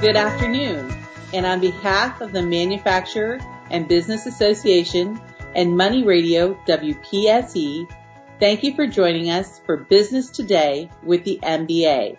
[0.00, 0.94] Good afternoon.
[1.34, 5.20] And on behalf of the Manufacturer and Business Association
[5.56, 7.92] and Money Radio WPSE,
[8.38, 12.16] thank you for joining us for Business Today with the MBA.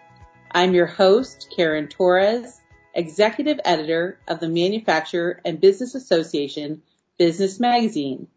[0.51, 2.59] I'm your host, Karen Torres,
[2.93, 6.81] Executive Editor of the Manufacturer and Business Association
[7.17, 8.27] Business Magazine.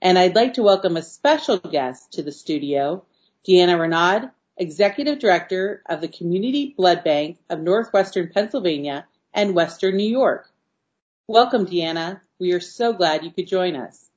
[0.00, 3.04] And I'd like to welcome a special guest to the studio,
[3.44, 4.30] Deanna Renaud,
[4.62, 10.48] Executive Director of the Community Blood Bank of Northwestern Pennsylvania and Western New York.
[11.26, 12.20] Welcome, Deanna.
[12.38, 14.08] We are so glad you could join us.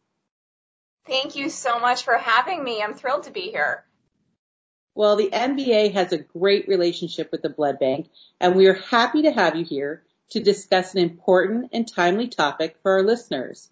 [1.08, 2.80] Thank you so much for having me.
[2.80, 3.86] I'm thrilled to be here.
[4.94, 8.08] Well, the MBA has a great relationship with the blood bank,
[8.40, 12.76] and we are happy to have you here to discuss an important and timely topic
[12.84, 13.68] for our listeners.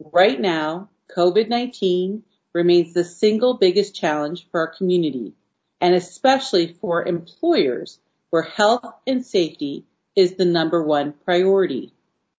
[0.00, 2.22] Right now, COVID-19
[2.54, 5.34] remains the single biggest challenge for our community
[5.80, 7.98] and especially for employers
[8.30, 11.92] where health and safety is the number one priority.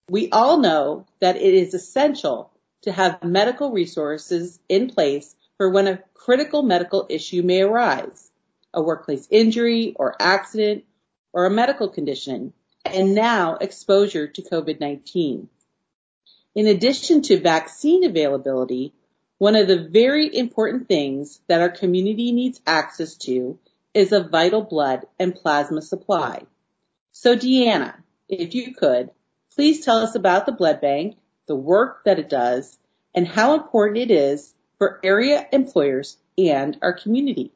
[0.08, 2.52] We all know that it is essential
[2.82, 8.30] to have medical resources in place for when a critical medical issue may arise,
[8.72, 10.84] a workplace injury or accident
[11.32, 12.52] or a medical condition,
[12.84, 15.48] and now exposure to COVID-19.
[16.54, 18.94] In addition to vaccine availability,
[19.38, 23.58] one of the very important things that our community needs access to
[23.92, 26.42] is a vital blood and plasma supply.
[27.12, 27.94] So Deanna,
[28.28, 29.10] if you could,
[29.54, 32.78] please tell us about the blood bank, the work that it does,
[33.14, 37.52] and how important it is for area employers and our community.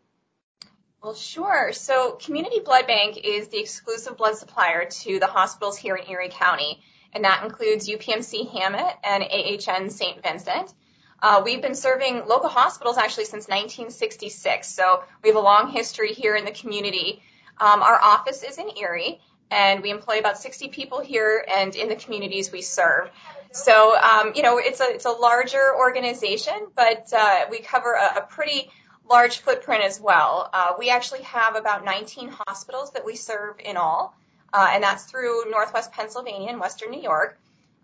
[1.02, 1.72] Well, sure.
[1.72, 6.28] So Community Blood Bank is the exclusive blood supplier to the hospitals here in Erie
[6.30, 6.82] County,
[7.14, 10.22] and that includes UPMC Hamot and AHN St.
[10.22, 10.74] Vincent.
[11.22, 16.14] Uh, we've been serving local hospitals actually since 1966, so we have a long history
[16.14, 17.22] here in the community.
[17.58, 21.88] Um, our office is in Erie, and we employ about 60 people here and in
[21.88, 23.10] the communities we serve.
[23.53, 28.19] So, um, you know, it's a it's a larger organization, but uh, we cover a,
[28.19, 28.70] a, pretty
[29.08, 30.48] large footprint as well.
[30.52, 34.16] Uh, we actually have about 19 hospitals that we serve in all,
[34.52, 37.38] uh, and that's through Northwest Pennsylvania and Western New York.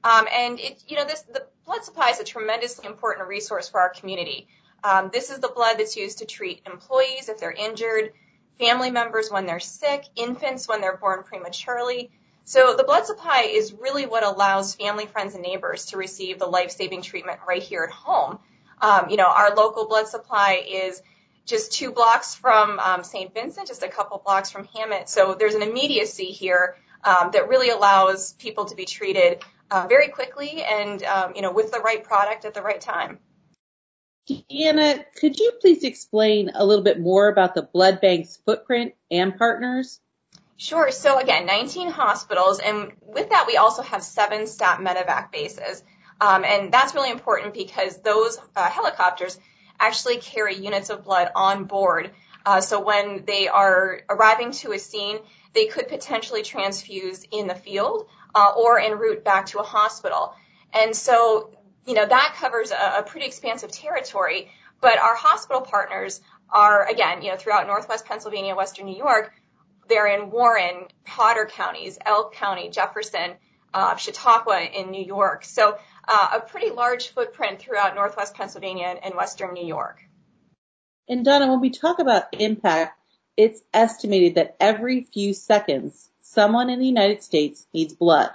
[0.06, 3.80] Um, and it, you know, this the blood supply is a tremendously important resource for
[3.80, 4.46] our community.
[4.84, 8.12] Um, this is the blood that's used to treat employees if they're injured,
[8.56, 12.10] family members when they're sick, infants when they're born prematurely.
[12.44, 16.46] So the blood supply is really what allows family, friends, and neighbors to receive the
[16.46, 18.38] life-saving treatment right here at home.
[18.80, 21.02] Um, you know, our local blood supply is
[21.46, 23.34] just two blocks from um, St.
[23.34, 25.08] Vincent, just a couple blocks from Hamot.
[25.08, 29.42] So there's an immediacy here um, that really allows people to be treated
[29.88, 33.18] very quickly and um, you know with the right product at the right time.
[34.28, 39.38] Deanna, could you please explain a little bit more about the blood bank's footprint and
[39.38, 40.00] partners?
[40.56, 40.90] Sure.
[40.90, 45.82] So again, 19 hospitals, and with that we also have seven STAT medevac bases.
[46.20, 49.38] Um, and that's really important because those uh, helicopters
[49.78, 52.10] actually carry units of blood on board.
[52.44, 55.18] Uh, so when they are arriving to a scene,
[55.52, 58.25] they could potentially transfuse in the field uh,
[58.56, 60.34] or en route back to a hospital.
[60.72, 61.50] And so,
[61.86, 64.50] you know, that covers a, a pretty expansive territory.
[64.80, 66.20] But our hospital partners
[66.50, 69.32] are, again, you know, throughout Northwest Pennsylvania, Western New York.
[69.88, 73.34] They're in Warren, Potter counties, Elk County, Jefferson,
[73.72, 75.44] uh, Chautauqua in New York.
[75.44, 80.02] So uh, a pretty large footprint throughout Northwest Pennsylvania and Western New York.
[81.08, 82.98] And Donna, when we talk about impact,
[83.36, 88.30] it's estimated that every few seconds someone in the United States needs blood.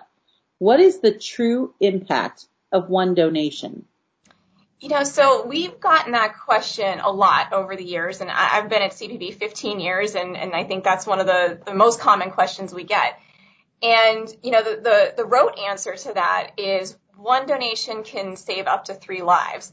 [0.58, 3.86] What is the true impact of one donation?
[4.80, 8.82] You know, so we've gotten that question a lot over the years, and I've been
[8.82, 12.32] at CBB 15 years, and, and I think that's one of the, the most common
[12.32, 13.20] questions we get.
[13.84, 18.66] And, you know, the, the, the rote answer to that is one donation can save
[18.66, 19.72] up to three lives.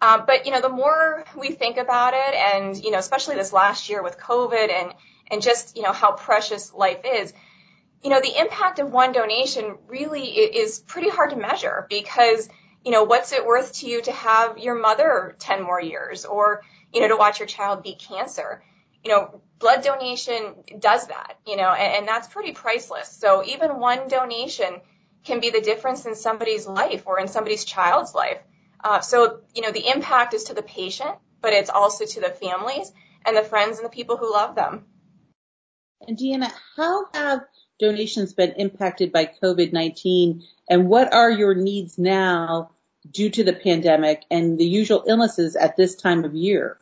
[0.00, 3.52] Um, but, you know, the more we think about it, and, you know, especially this
[3.52, 4.94] last year with COVID and,
[5.30, 7.32] and just, you know, how precious life is,
[8.04, 12.50] you know, the impact of one donation really is pretty hard to measure because,
[12.84, 16.60] you know, what's it worth to you to have your mother 10 more years or,
[16.92, 18.62] you know, to watch your child beat cancer?
[19.02, 23.08] You know, blood donation does that, you know, and, and that's pretty priceless.
[23.08, 24.82] So even one donation
[25.24, 28.38] can be the difference in somebody's life or in somebody's child's life.
[28.82, 32.28] Uh, so, you know, the impact is to the patient, but it's also to the
[32.28, 32.92] families
[33.24, 34.84] and the friends and the people who love them.
[36.06, 37.40] And Deanna, how have
[37.78, 42.70] donations been impacted by COVID-19 and what are your needs now
[43.10, 46.78] due to the pandemic and the usual illnesses at this time of year?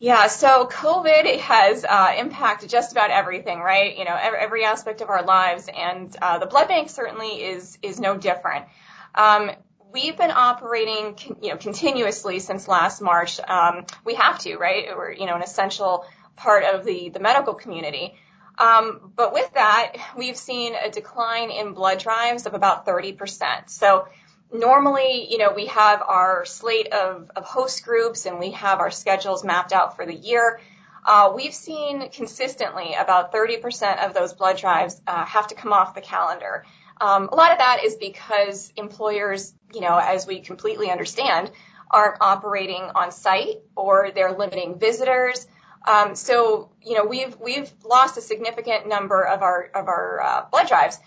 [0.00, 3.96] Yeah, so COVID has uh, impacted just about everything, right?
[3.96, 7.98] You know, every, aspect of our lives, and uh, the blood bank certainly is is
[7.98, 8.66] no different.
[9.12, 9.50] Um,
[9.92, 13.40] we've been operating, you know, continuously since last March.
[13.40, 14.84] Um, we have to, right?
[14.96, 16.06] We're, you know, an essential
[16.36, 18.14] part of the the medical community.
[18.58, 23.70] Um, but with that, we've seen a decline in blood drives of about 30%.
[23.70, 24.08] So
[24.52, 29.44] normally, you know, we have our slate of, host groups and we have our schedules
[29.44, 30.60] mapped out for the year.
[31.04, 35.94] Uh, we've seen consistently about 30% of those blood drives uh, have to come off
[35.94, 36.64] the calendar.
[37.00, 41.50] Um, a lot of that is because employers, you know, as we completely understand,
[41.90, 45.46] aren't operating on site or they're limiting visitors.
[45.86, 50.44] Um, so, you know, we've we've lost a significant number of our of our uh,
[50.50, 50.98] blood drives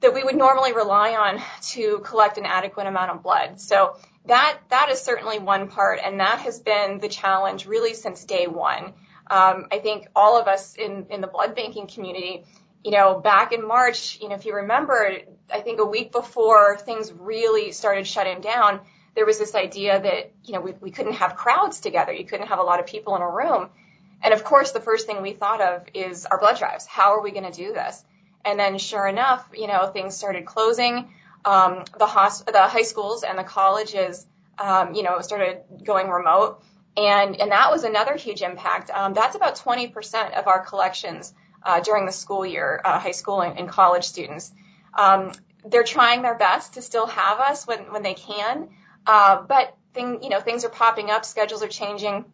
[0.00, 3.60] that we would normally rely on to collect an adequate amount of blood.
[3.60, 3.96] So
[4.26, 8.46] that that is certainly one part, and that has been the challenge really since day
[8.46, 8.94] one.
[9.30, 12.44] Um, I think all of us in the blood banking community,
[12.84, 15.18] you know, back in March, you know, if you remember,
[15.50, 18.80] I think a week before things really started shutting down,
[19.14, 22.58] there was this idea that you know we couldn't have crowds together, you couldn't have
[22.58, 23.70] a lot of people in a room,
[24.24, 26.86] and of course, the first thing we thought of is our blood drives.
[26.86, 28.02] How are we going to do this?
[28.42, 31.12] And then sure enough, you know, things started closing.
[31.44, 34.26] Um, the, the high schools and the colleges,
[34.58, 36.62] um, you know, started going remote.
[36.96, 38.90] And, and that was another huge impact.
[38.90, 43.42] Um, that's about 20% of our collections uh, during the school year, uh, high school
[43.42, 44.52] and, and college students.
[44.94, 45.32] Um,
[45.66, 48.68] they're trying their best to still have us when, when they can,
[49.06, 52.24] uh, but thing, you know, things are popping up, schedules are changing.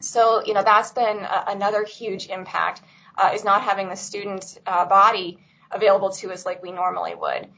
[0.00, 2.82] So, you know, that's been a, another huge impact,
[3.16, 5.38] uh, is not having the student uh, body
[5.70, 7.48] available to us like we normally would.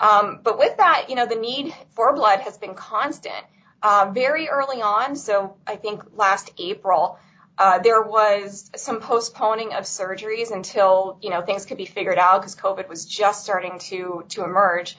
[0.00, 3.44] Um, but with that, you know, the need for blood has been constant.
[3.80, 7.18] Uh, very early on, so I think last April,
[7.58, 12.40] uh, there was some postponing of surgeries until you know things could be figured out
[12.40, 14.96] because COVID was just starting to to emerge.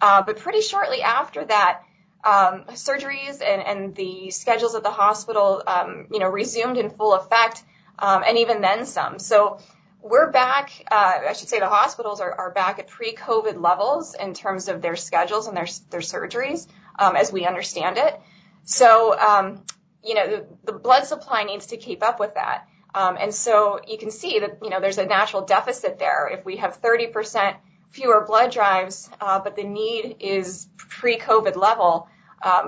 [0.00, 1.82] Uh, but pretty shortly after that,
[2.24, 7.62] surgeries and, the schedules at the hospital, um, you know, resumed in full effect,
[7.98, 9.18] um, and even then some.
[9.18, 9.58] So
[10.02, 14.68] we're back, uh, I should say the hospitals are, back at pre-COVID levels in terms
[14.68, 16.66] of their schedules and their, their surgeries,
[16.98, 18.20] um, as we understand it.
[18.64, 19.62] So, um,
[20.04, 22.66] you know, the, blood supply needs to keep up with that.
[22.94, 26.28] Um, and so you can see that, you know, there's a natural deficit there.
[26.28, 27.56] If we have 30%
[27.90, 32.11] fewer blood drives, uh, but the need is pre-COVID level, um,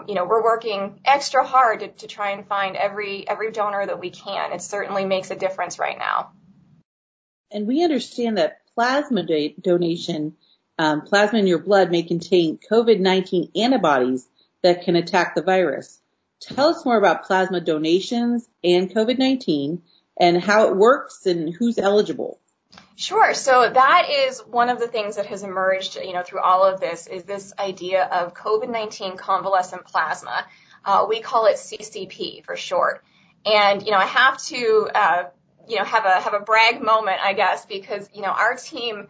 [0.09, 4.11] you know, we're working extra hard to, try and find every, every donor that we
[4.11, 4.53] can.
[4.53, 6.31] It certainly makes a difference right now
[7.55, 10.35] and we understand that plasma do- donation,
[10.76, 14.29] um, plasma in your blood may contain COVID-19 antibodies
[14.62, 16.00] that can attack the virus.
[16.41, 19.81] Tell us more about plasma donations and COVID-19
[20.20, 22.41] and how it works and who's eligible.
[22.96, 23.35] Sure.
[23.35, 26.81] So that is one of the things that has emerged, you know, through all of
[26.81, 30.46] this is this idea of COVID-19 convalescent plasma.
[30.85, 33.02] Uh, we call it CCP for short.
[33.44, 35.25] And, you know, I have to uh,
[35.69, 39.08] you know, have a have a brag moment, I guess, because you know our team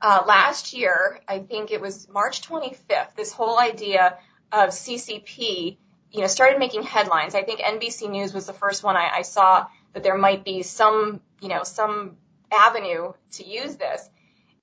[0.00, 4.18] uh, last year, I think it was March 25th, this whole idea
[4.50, 5.76] of CCP,
[6.10, 7.34] you know, started making headlines.
[7.34, 10.62] I think NBC News was the first one I, I saw that there might be
[10.62, 12.16] some, you know, some
[12.52, 14.08] avenue to use this.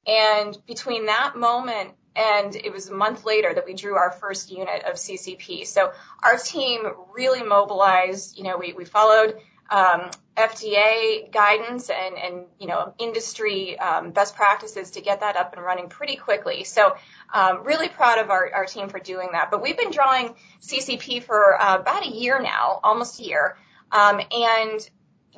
[0.08, 4.52] And between that moment and it was a month later that we drew our first
[4.52, 5.66] unit of CCP.
[5.66, 5.92] So
[6.24, 6.82] our team
[7.14, 8.38] really mobilized.
[8.38, 9.36] You know, we, we followed
[9.70, 15.54] um, FDA guidance and, and you know industry um, best practices to get that up
[15.54, 16.64] and running pretty quickly.
[16.64, 16.96] So
[17.34, 19.52] um, really proud of our, our team for doing that.
[19.52, 23.58] But we've been drawing CCP for uh, about a year now, almost a year,
[23.92, 24.90] um, and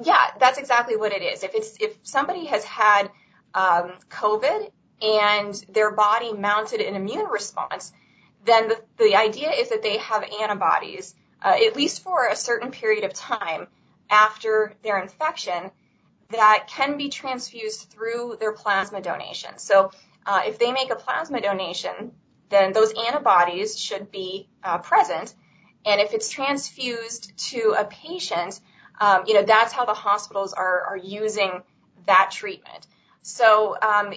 [0.01, 1.43] yeah, that's exactly what it is.
[1.43, 3.11] If it's if somebody has had
[3.53, 4.71] um, COVID
[5.01, 7.91] and their body mounted an immune response,
[8.45, 12.71] then the, the idea is that they have antibodies, uh, at least for a certain
[12.71, 13.67] period of time
[14.09, 15.71] after their infection
[16.29, 19.57] that can be transfused through their plasma donation.
[19.57, 19.91] So
[20.25, 22.13] uh, if they make a plasma donation,
[22.49, 25.33] then those antibodies should be uh, present.
[25.85, 28.59] And if it's transfused to a patient,
[29.25, 31.63] you know, that's how the hospitals are, using
[32.05, 32.87] that treatment.
[33.21, 34.13] So um,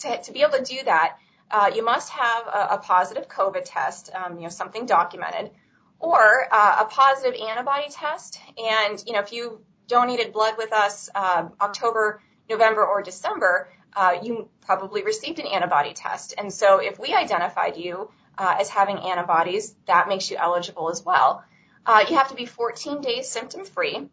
[0.00, 1.16] to, be able to do that,
[1.50, 5.50] uh, you must have a, positive COVID test, um, you know, something documented
[5.98, 8.38] or uh, a positive antibody test.
[8.58, 12.20] And, you know, if you donated blood with us October,
[12.50, 16.34] November, or December, uh, you probably received an antibody test.
[16.36, 21.42] And so if we identified you as having antibodies, that makes you eligible as well.
[21.88, 24.08] You have to be 14 days symptom free.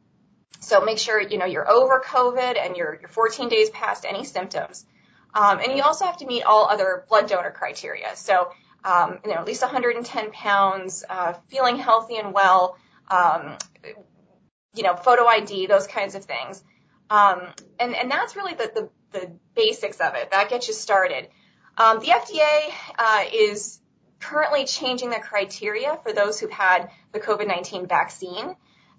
[0.59, 4.23] So make sure, you know, you're over COVID and you're, you're 14 days past any
[4.23, 4.85] symptoms.
[5.33, 8.15] Um, and you also have to meet all other blood donor criteria.
[8.15, 8.51] So,
[8.83, 12.77] um, you know, at least 110 pounds, uh, feeling healthy and well,
[13.09, 13.57] um,
[14.73, 16.63] you know, photo ID, those kinds of things.
[17.09, 17.41] Um,
[17.79, 20.31] and, and that's really the, the, the, basics of it.
[20.31, 21.29] That gets you started.
[21.77, 23.79] Um, the FDA uh, is
[24.19, 28.55] currently changing the criteria for those who've had the COVID-19 vaccine.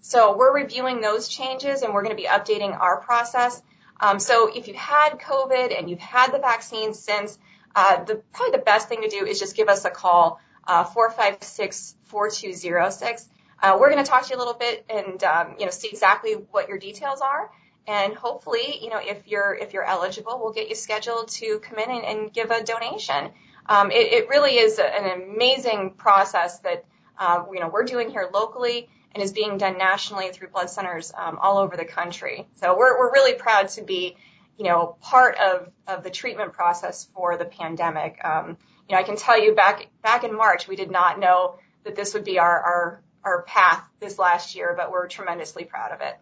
[0.06, 3.60] So we're reviewing those changes and we're going to be updating our process.
[4.00, 7.36] Um, so if you've had COVID and you've had the vaccine since,
[7.75, 10.84] uh, the, probably the best thing to do is just give us a call, uh,
[10.84, 13.28] 456-4206.
[13.60, 15.88] Uh, we're going to talk to you a little bit and, um, you know, see
[15.88, 17.50] exactly what your details are.
[17.88, 21.80] And hopefully, you know, if you're, if you're eligible, we'll get you scheduled to come
[21.80, 23.32] in and, and give a donation.
[23.68, 26.84] Um, it, it really is an amazing process that,
[27.18, 31.12] uh, you know, we're doing here locally and is being done nationally through blood centers
[31.16, 32.46] um, all over the country.
[32.56, 34.16] So we're, we're really proud to be,
[34.58, 38.22] you know, part of, of the treatment process for the pandemic.
[38.25, 38.58] Um,
[38.88, 41.96] you know, I can tell you back back in March, we did not know that
[41.96, 46.00] this would be our, our our path this last year, but we're tremendously proud of
[46.00, 46.14] it.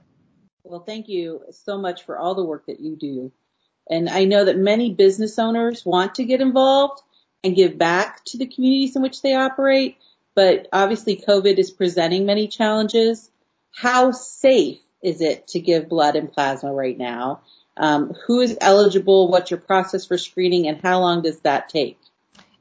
[0.62, 3.30] Well, thank you so much for all the work that you do.
[3.88, 7.02] And I know that many business owners want to get involved
[7.44, 9.98] and give back to the communities in which they operate,
[10.34, 13.30] but obviously COVID is presenting many challenges.
[13.72, 17.42] How safe is it to give blood and plasma right now?
[17.76, 19.28] Um, who is eligible?
[19.28, 21.98] What's your process for screening and how long does that take?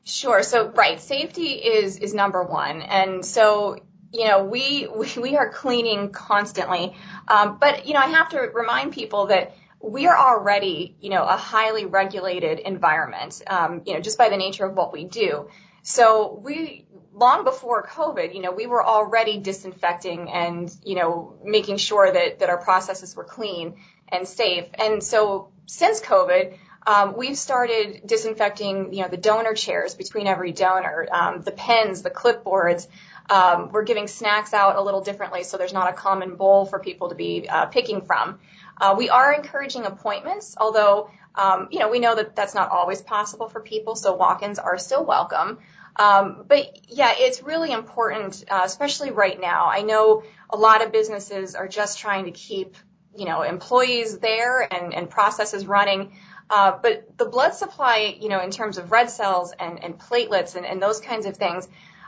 [0.04, 0.44] Sure.
[0.44, 3.78] So, right, safety is is number one, and so
[4.12, 4.88] you know we
[5.18, 6.96] we, are cleaning constantly,
[7.28, 11.24] um, but you know I have to remind people that we are already you know
[11.24, 15.48] a highly regulated environment, um, you know just by the nature of what we do.
[15.84, 16.83] So we
[17.14, 22.40] long before COVID, you know, we were already disinfecting and, you know, making sure that,
[22.40, 23.76] that our processes were clean
[24.08, 24.66] and safe.
[24.74, 30.52] And so since COVID, um, we've started disinfecting, you know, the donor chairs between every
[30.52, 32.88] donor, um, the pens, the clipboards.
[33.30, 36.80] Um, we're giving snacks out a little differently, so there's not a common bowl for
[36.80, 38.40] people to be uh, picking from.
[38.80, 43.02] Uh, we are encouraging appointments, although, um, you know, we know that that's not always
[43.02, 45.60] possible for people, so walk-ins are still welcome.
[45.96, 49.68] Um, but yeah, it's really important, uh, especially right now.
[49.70, 52.76] I know a lot of businesses are just trying to keep,
[53.16, 56.14] you know, employees there and, processes running.
[56.50, 60.82] Uh, but the blood supply, you know, in terms of red cells and, platelets and,
[60.82, 61.68] those kinds of things,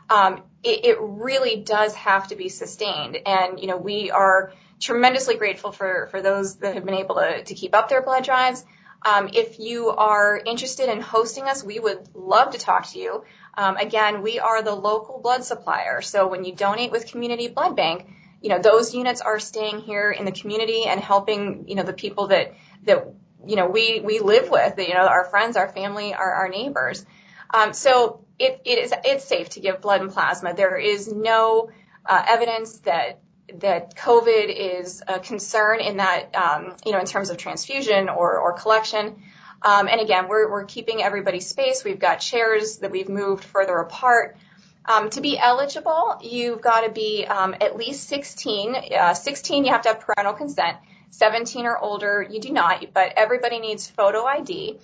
[0.09, 3.17] um, it, it really does have to be sustained.
[3.25, 7.53] And, you know, we are tremendously grateful for, for those that have been able to
[7.53, 8.63] keep up their blood drives.
[9.05, 13.23] Um, if you are interested in hosting us, we would love to talk to you.
[13.55, 16.01] Um, again, we are the local blood supplier.
[16.01, 18.07] So when you donate with Community Blood Bank,
[18.41, 21.93] you know, those units are staying here in the community and helping, you know, the
[21.93, 23.07] people that, that,
[23.45, 27.05] you know, we, we live with, you know, our friends, our family, our, our neighbors.
[27.53, 30.55] Um, so it, it is, it's safe to give blood and plasma.
[30.55, 31.69] There is no,
[32.05, 33.19] uh, evidence that,
[33.59, 38.37] that COVID is a concern in that, um, you know, in terms of transfusion or,
[38.39, 39.21] or collection.
[39.61, 41.83] Um, and again, we're, we're keeping everybody space.
[41.83, 44.37] We've got chairs that we've moved further apart.
[44.85, 48.75] Um, to be eligible, you've got to be um, at least 16.
[48.75, 50.77] Uh, 16, you have to have parental consent.
[51.11, 54.77] 17 or older, you do not, but everybody needs photo ID.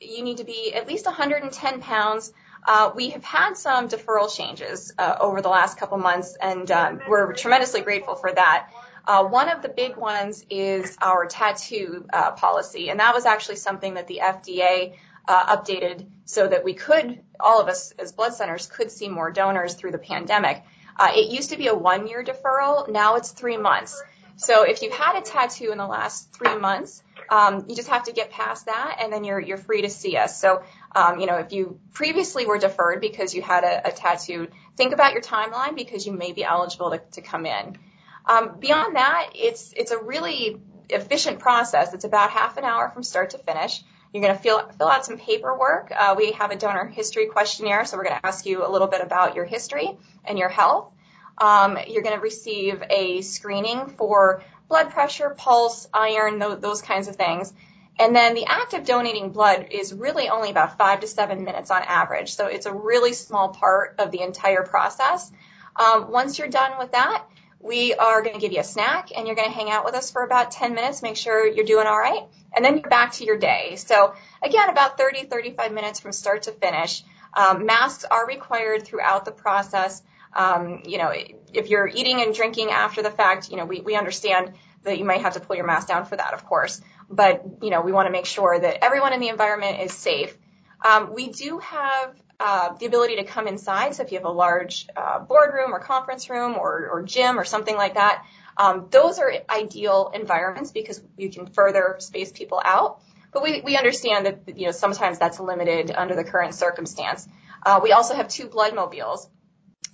[0.00, 2.32] You need to be at least 110 pounds.
[2.68, 7.00] Uh, we have had some deferral changes uh, over the last couple months, and um,
[7.08, 8.68] we're tremendously grateful for that.
[9.06, 12.06] Uh, one of the big ones is our tattoo
[12.36, 14.96] policy, and that was actually something that the FDA
[15.26, 19.72] updated so that we could, all of us as blood centers, could see more donors
[19.72, 20.62] through the pandemic.
[21.00, 22.86] It used to be a one-year deferral.
[22.90, 23.98] Now it's three months.
[24.36, 28.04] So if you've had a tattoo in the last three months, um, you just have
[28.04, 30.40] to get past that, and then you're you're free to see us.
[30.40, 30.62] So,
[30.94, 34.92] um, you know, if you previously were deferred because you had a, a tattoo, think
[34.92, 37.78] about your timeline because you may be eligible to, to come in.
[38.26, 41.94] Um, beyond that, it's it's a really efficient process.
[41.94, 43.82] It's about half an hour from start to finish.
[44.12, 45.92] You're going to fill, fill out some paperwork.
[45.94, 48.86] Uh, we have a donor history questionnaire, so we're going to ask you a little
[48.86, 50.90] bit about your history and your health.
[51.36, 57.08] Um, you're going to receive a screening for blood pressure, pulse, iron, those, those kinds
[57.08, 57.52] of things.
[57.98, 61.70] And then the act of donating blood is really only about five to seven minutes
[61.70, 62.34] on average.
[62.34, 65.32] So it's a really small part of the entire process.
[65.74, 67.24] Um, once you're done with that,
[67.60, 69.94] we are going to give you a snack and you're going to hang out with
[69.94, 72.22] us for about 10 minutes, make sure you're doing all right,
[72.54, 73.74] and then you're back to your day.
[73.76, 77.02] So again, about 30, 35 minutes from start to finish.
[77.34, 80.02] Um, masks are required throughout the process.
[80.34, 81.12] Um, you know,
[81.52, 84.52] if you're eating and drinking after the fact, you know, we, we understand
[84.84, 86.80] that you might have to pull your mask down for that, of course.
[87.10, 90.36] But, you know, we want to make sure that everyone in the environment is safe.
[90.84, 93.94] Um, we do have uh, the ability to come inside.
[93.94, 97.44] So if you have a large uh, boardroom or conference room or, or gym or
[97.44, 98.24] something like that,
[98.56, 103.00] um, those are ideal environments because you can further space people out.
[103.32, 107.26] But we, we understand that you know sometimes that's limited under the current circumstance.
[107.64, 109.28] Uh, we also have two blood mobiles.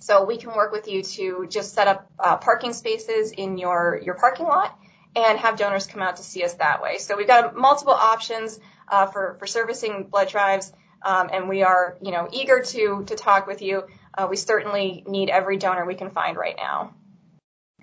[0.05, 3.99] So we can work with you to just set up uh, parking spaces in your,
[4.05, 4.77] your parking lot
[5.15, 6.99] and have donors come out to see us that way.
[6.99, 10.71] So we've got multiple options uh, for, for servicing blood drives,
[11.01, 13.85] um, and we are, you know, eager to, to talk with you.
[14.15, 16.93] Uh, we certainly need every donor we can find right now.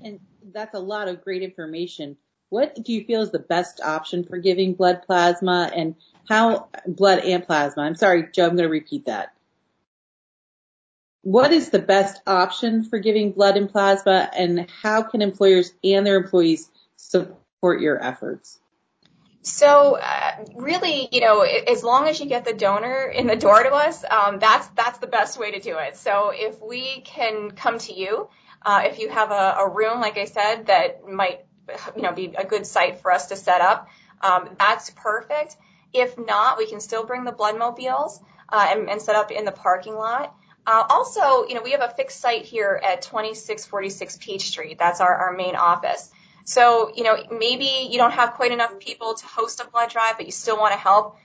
[0.01, 0.21] And
[0.53, 2.17] that's a lot of great information.
[2.51, 5.97] What do you feel is the best option for giving blood plasma and
[6.29, 7.83] how blood and plasma?
[7.83, 9.35] I'm sorry, Joe, I'm going to repeat that
[11.23, 16.07] what is the best option for giving blood and plasma and how can employers and
[16.07, 18.59] their employees support your efforts?
[19.43, 23.61] So uh, really, you know, as long as you get the donor in the door
[23.63, 25.97] to us, um, that's that's the best way to do it.
[25.97, 28.29] So if we can come to you,
[28.65, 31.45] uh, if you have a, a, room, like I said, that might,
[31.97, 33.89] you know, be a good site for us to set up,
[34.21, 35.57] um, that's perfect.
[35.93, 39.45] If not, we can still bring the blood mobiles uh, and, and set up in
[39.45, 40.37] the parking lot.
[40.67, 44.79] Uh, also, you know, we have a fixed site here at 2646 Peach Street.
[44.79, 46.11] That's our, our main office.
[46.45, 50.17] So, you know, maybe you don't have quite enough people to host a blood drive,
[50.17, 51.17] but you still want to help.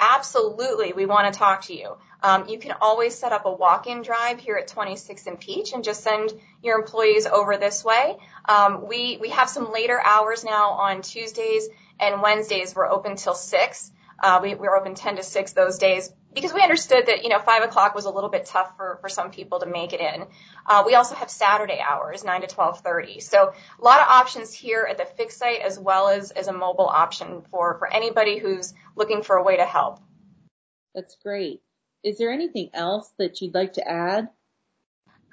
[0.00, 1.96] Absolutely, we want to talk to you.
[2.22, 5.84] Um, you can always set up a walk-in drive here at 26 and Peach and
[5.84, 8.16] just send your employees over this way.
[8.48, 11.68] Um, we we have some later hours now on Tuesdays
[12.00, 12.74] and Wednesdays.
[12.74, 13.92] We're open till six.
[14.20, 17.38] Uh, we, we're open 10 to 6 those days because we understood that, you know,
[17.38, 20.26] 5 o'clock was a little bit tough for, for some people to make it in.
[20.66, 23.22] Uh, we also have Saturday hours, 9 to 12.30.
[23.22, 26.52] So a lot of options here at the fix site as well as, as a
[26.52, 30.00] mobile option for, for anybody who's looking for a way to help.
[30.94, 31.62] That's great.
[32.04, 34.28] Is there anything else that you'd like to add?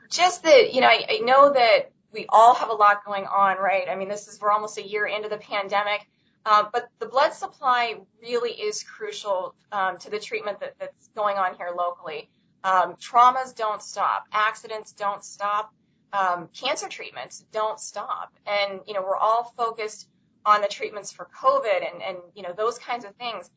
[0.09, 3.57] Just that, you know, I, I know that we all have a lot going on,
[3.57, 3.87] right?
[3.89, 6.07] I mean, this is, we're almost a year into the pandemic.
[6.45, 11.37] Uh, but the blood supply really is crucial um, to the treatment that, that's going
[11.37, 12.29] on here locally.
[12.63, 15.73] Um, traumas don't stop, accidents don't stop,
[16.13, 20.07] um, cancer treatments don't stop, and you know we're all focused
[20.45, 23.49] on the treatments for COVID and you know those kinds of things.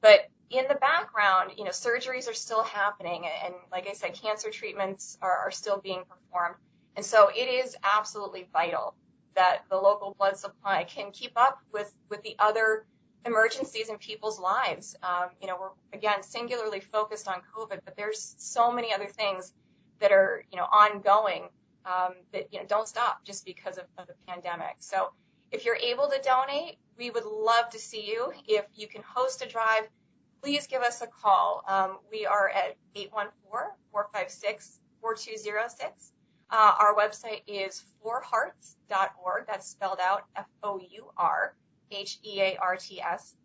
[0.00, 4.50] But in the background, you know surgeries are still happening, and, like I said, cancer
[4.50, 6.56] treatments are, are still being performed,
[6.94, 8.94] and so it is absolutely vital
[9.36, 12.84] that the local blood supply can keep up with, with the other
[13.24, 14.96] emergencies in people's lives.
[15.02, 19.52] Um, you know, we're again singularly focused on COVID, but there's so many other things
[20.00, 21.48] that are you know ongoing
[21.84, 24.76] um, that you know don't stop just because of, of the pandemic.
[24.78, 25.10] So
[25.50, 28.32] if you're able to donate, we would love to see you.
[28.46, 29.88] If you can host a drive,
[30.42, 31.62] please give us a call.
[31.68, 32.76] Um, we are at
[33.94, 36.10] 814-456-4206.
[36.50, 39.46] Uh, our website is fourhearts.org.
[39.46, 41.54] That's spelled out F-O-U-R-H-E-A-R-T-S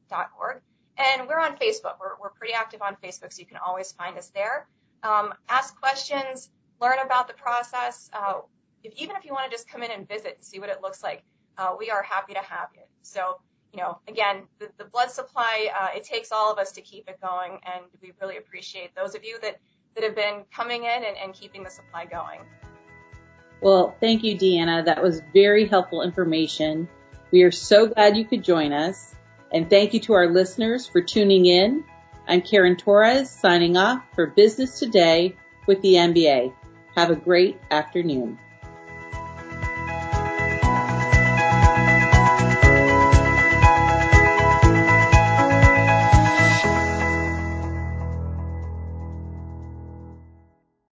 [0.09, 0.61] dot org.
[0.97, 1.95] And we're on Facebook.
[1.99, 4.67] We're, we're pretty active on Facebook, so you can always find us there.
[5.03, 8.09] Um, ask questions, learn about the process.
[8.13, 8.41] Uh,
[8.83, 10.81] if, even if you want to just come in and visit and see what it
[10.81, 11.23] looks like,
[11.57, 12.83] uh, we are happy to have you.
[13.01, 13.39] So,
[13.73, 17.09] you know, again, the, the blood supply, uh, it takes all of us to keep
[17.09, 19.59] it going, and we really appreciate those of you that,
[19.95, 22.41] that have been coming in and, and keeping the supply going.
[23.61, 24.85] Well, thank you, Deanna.
[24.85, 26.89] That was very helpful information.
[27.31, 29.13] We are so glad you could join us.
[29.53, 31.83] And thank you to our listeners for tuning in.
[32.27, 35.35] I'm Karen Torres signing off for Business Today
[35.67, 36.53] with the MBA.
[36.95, 38.39] Have a great afternoon.